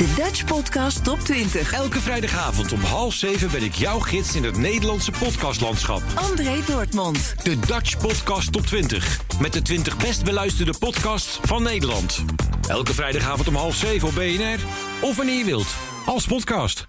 [0.00, 1.72] De Dutch Podcast Top 20.
[1.72, 6.02] Elke vrijdagavond om half zeven ben ik jouw gids in het Nederlandse podcastlandschap.
[6.14, 7.34] André Dortmund.
[7.42, 9.20] De Dutch Podcast Top 20.
[9.40, 12.24] Met de 20 best beluisterde podcasts van Nederland.
[12.68, 14.58] Elke vrijdagavond om half zeven op BNR.
[15.00, 15.74] Of wanneer je wilt.
[16.06, 16.88] Als podcast.